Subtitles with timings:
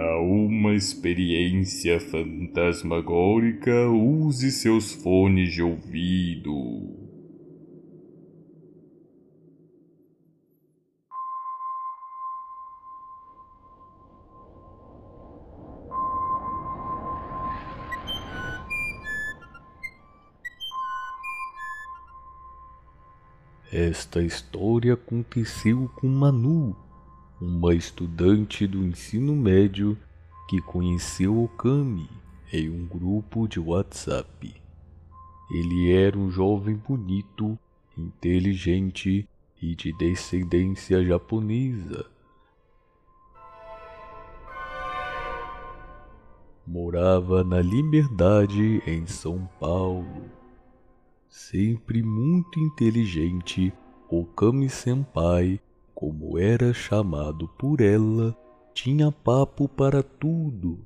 [0.00, 6.88] Para uma experiência fantasmagórica, use seus fones de ouvido.
[23.70, 26.74] Esta história aconteceu com Manu,
[27.40, 29.96] uma estudante do ensino médio
[30.46, 32.06] que conheceu Okami
[32.52, 34.54] em um grupo de WhatsApp.
[35.50, 37.58] Ele era um jovem bonito,
[37.96, 39.26] inteligente
[39.60, 42.04] e de descendência japonesa.
[46.66, 50.30] Morava na Liberdade, em São Paulo.
[51.28, 53.72] Sempre muito inteligente,
[54.08, 55.60] Okami Senpai
[56.00, 58.34] como era chamado por ela,
[58.72, 60.78] tinha papo para tudo.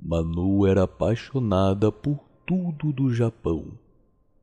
[0.00, 3.76] Manu era apaixonada por tudo do Japão.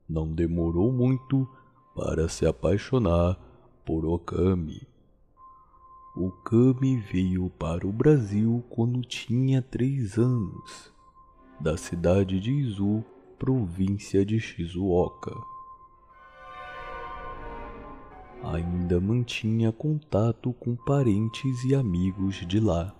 [0.06, 1.48] Não demorou muito
[1.96, 3.38] para se apaixonar
[3.86, 4.86] por Okami.
[6.14, 10.92] Okami veio para o Brasil quando tinha três anos,
[11.58, 13.02] da cidade de Izu,
[13.38, 15.32] província de Shizuoka
[18.44, 22.94] ainda mantinha contato com parentes e amigos de lá.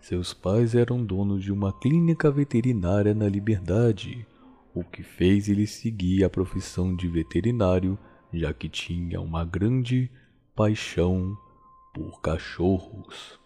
[0.00, 4.26] Seus pais eram donos de uma clínica veterinária na Liberdade,
[4.74, 7.98] o que fez ele seguir a profissão de veterinário,
[8.32, 10.10] já que tinha uma grande
[10.56, 11.36] paixão
[11.92, 13.38] por cachorros.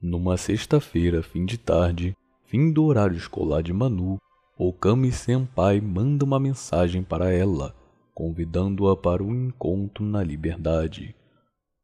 [0.00, 4.18] Numa sexta-feira, fim de tarde, fim do horário escolar de Manu,
[4.58, 7.76] Okami Senpai manda uma mensagem para ela,
[8.14, 11.14] convidando-a para um encontro na liberdade.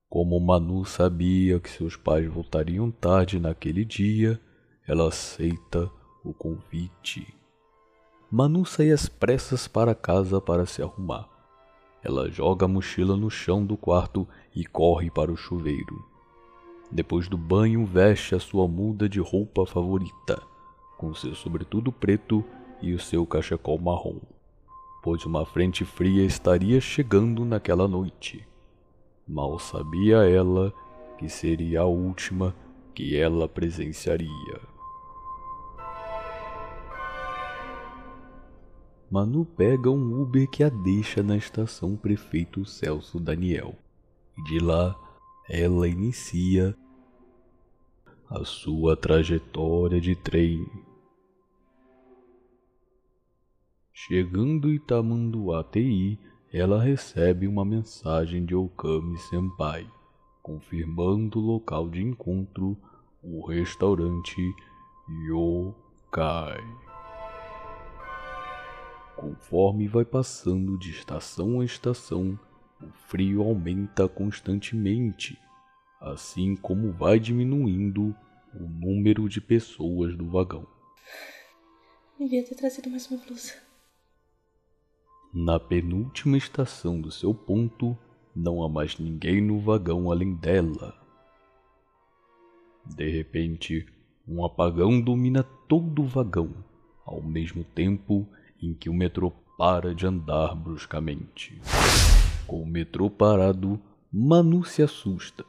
[0.09, 4.41] Como Manu sabia que seus pais voltariam tarde naquele dia,
[4.89, 5.91] ela aceita
[6.25, 7.27] o convite.
[8.31, 11.29] Manu sai às pressas para casa para se arrumar.
[12.03, 16.03] Ela joga a mochila no chão do quarto e corre para o chuveiro.
[16.91, 20.43] Depois do banho, veste a sua muda de roupa favorita,
[20.97, 22.43] com seu sobretudo preto
[22.83, 24.19] e o seu cachecol marrom,
[25.03, 28.47] pois uma frente fria estaria chegando naquela noite.
[29.27, 30.73] Mal sabia ela
[31.17, 32.55] que seria a última
[32.95, 34.61] que ela presenciaria.
[39.11, 43.75] Manu pega um Uber que a deixa na estação Prefeito Celso Daniel.
[44.37, 44.99] E de lá,
[45.49, 46.75] ela inicia
[48.29, 50.67] a sua trajetória de trem
[54.09, 56.19] Chegando em Tamanduá TI,
[56.53, 59.89] ela recebe uma mensagem de Okami Senpai,
[60.43, 62.77] confirmando o local de encontro,
[63.23, 64.37] o restaurante
[65.09, 66.61] Yokai.
[69.15, 72.37] Conforme vai passando de estação a estação,
[72.83, 75.39] o frio aumenta constantemente,
[76.01, 78.13] assim como vai diminuindo
[78.53, 80.67] o número de pessoas do vagão.
[82.19, 83.71] Devia ter trazido mais uma blusa.
[85.35, 87.97] Na penúltima estação do seu ponto,
[88.37, 90.95] não há mais ninguém no vagão além dela.
[92.85, 93.87] De repente,
[94.29, 96.53] um apagão domina todo o vagão,
[97.07, 98.29] ao mesmo tempo
[98.61, 101.59] em que o metrô para de andar bruscamente.
[102.47, 103.81] Com o metrô parado,
[104.13, 105.47] Manu se assusta.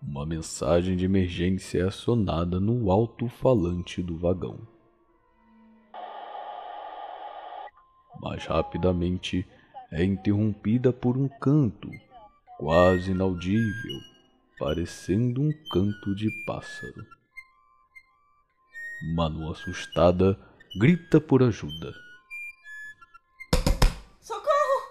[0.00, 4.73] Uma mensagem de emergência é acionada no alto-falante do vagão.
[8.24, 9.46] Mas rapidamente
[9.92, 11.90] é interrompida por um canto,
[12.58, 14.00] quase inaudível,
[14.58, 17.06] parecendo um canto de pássaro.
[19.14, 20.38] Manu, assustada,
[20.80, 21.92] grita por ajuda.
[24.22, 24.90] Socorro!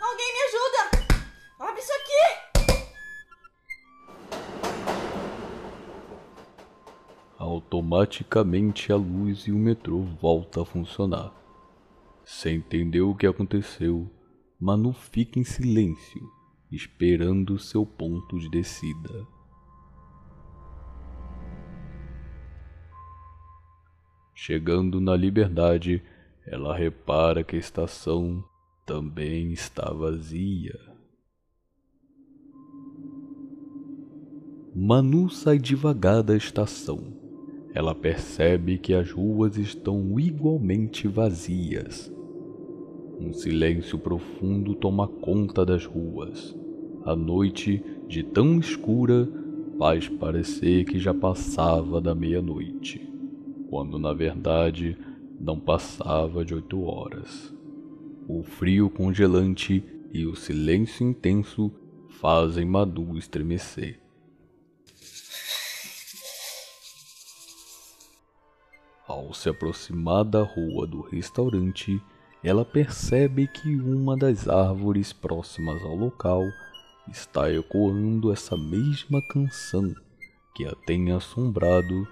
[0.00, 0.80] Alguém me ajuda!
[1.58, 2.24] Abre isso aqui!
[7.38, 11.39] Automaticamente a luz e o metrô volta a funcionar.
[12.40, 14.10] Sem entender o que aconteceu,
[14.58, 16.22] Manu fica em silêncio,
[16.72, 19.26] esperando seu ponto de descida.
[24.34, 26.02] Chegando na liberdade,
[26.46, 28.42] ela repara que a estação
[28.86, 30.80] também está vazia.
[34.74, 37.12] Manu sai devagar da estação.
[37.74, 42.10] Ela percebe que as ruas estão igualmente vazias
[43.20, 46.56] Um silêncio profundo toma conta das ruas.
[47.04, 49.28] A noite, de tão escura,
[49.78, 53.06] faz parecer que já passava da meia-noite,
[53.68, 54.96] quando na verdade
[55.38, 57.54] não passava de oito horas.
[58.26, 59.84] O frio congelante
[60.14, 61.70] e o silêncio intenso
[62.08, 64.00] fazem Madu estremecer.
[69.06, 72.00] Ao se aproximar da rua do restaurante,
[72.42, 76.42] ela percebe que uma das árvores próximas ao local
[77.08, 79.94] está ecoando essa mesma canção
[80.54, 82.08] que a tem assombrado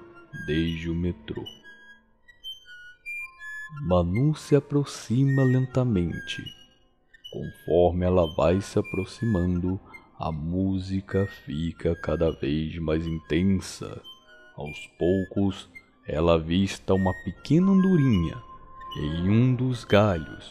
[0.46, 1.42] desde o metrô.
[3.86, 6.42] Manu se aproxima lentamente.
[7.32, 9.80] Conforme ela vai se aproximando,
[10.18, 14.00] a música fica cada vez mais intensa.
[14.56, 15.70] Aos poucos,
[16.06, 18.47] ela avista uma pequena andorinha
[18.98, 20.50] em um dos galhos,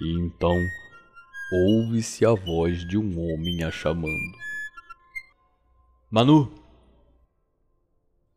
[0.00, 0.58] e então
[1.52, 4.36] ouve-se a voz de um homem a chamando.
[6.10, 6.52] Manu!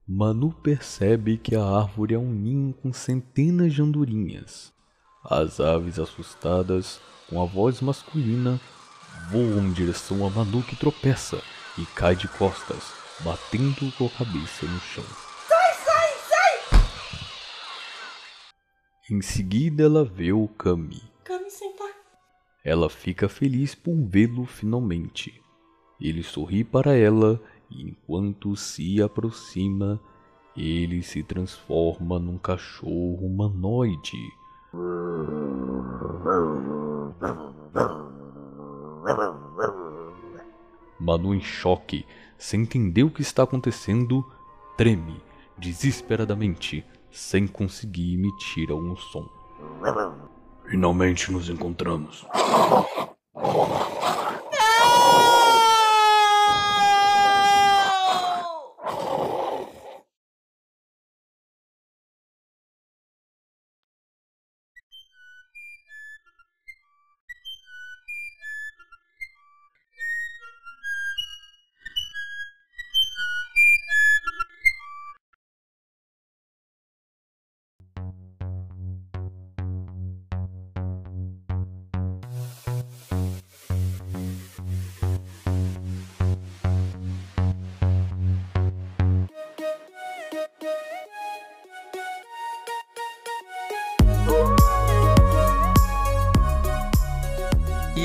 [0.08, 4.72] Manu percebe que a árvore é um ninho com centenas de andorinhas.
[5.24, 7.00] As aves assustadas,
[7.30, 8.60] com a voz masculina,
[9.32, 11.42] voam em direção a Manu que tropeça
[11.78, 12.92] e cai de costas,
[13.22, 15.06] batendo com a cabeça no chão.
[15.48, 16.82] Sai, sai, sai!
[19.10, 21.02] Em seguida ela vê o Kami.
[21.24, 21.92] Kami senpai.
[22.64, 25.34] Ela fica feliz por vê-lo finalmente.
[26.00, 30.00] Ele sorri para ela e enquanto se aproxima,
[30.56, 34.18] ele se transforma num cachorro humanoide.
[41.00, 42.06] Manu, em choque,
[42.38, 44.24] sem entender o que está acontecendo,
[44.78, 45.20] treme
[45.58, 49.28] desesperadamente, sem conseguir emitir algum som.
[50.70, 52.26] Finalmente nos encontramos.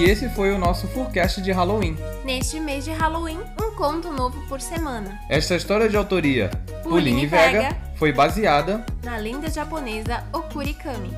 [0.09, 1.97] Esse foi o nosso forecast de Halloween.
[2.25, 5.21] Neste mês de Halloween, um conto novo por semana.
[5.29, 6.49] Esta história de autoria
[6.85, 7.77] Pauline Vega Vega.
[7.97, 8.87] foi baseada.
[9.03, 11.11] Na lenda japonesa Okurikami.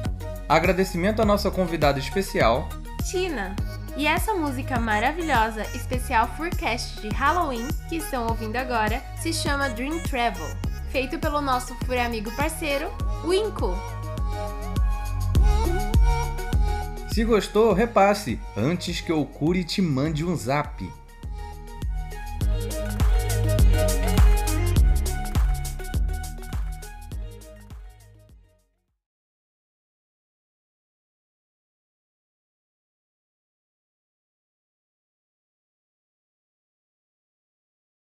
[0.48, 2.66] Agradecimento à nossa convidada especial.
[3.10, 3.54] Tina.
[3.94, 9.98] E essa música maravilhosa, especial Forecast de Halloween, que estão ouvindo agora, se chama Dream
[10.04, 10.48] Travel,
[10.90, 12.90] feito pelo nosso fur amigo parceiro,
[13.26, 13.76] Winko.
[17.18, 20.88] Se gostou, repasse antes que o Curi te mande um zap.